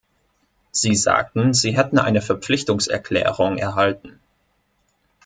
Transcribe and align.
Sie 0.71 0.95
sagten, 0.95 1.53
sie 1.53 1.77
hätten 1.77 1.99
eine 1.99 2.23
Verpflichtungserklärung 2.23 3.59
erhalten. 3.59 4.19